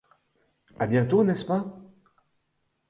[0.79, 1.77] À bientôt, n'est-ce pas?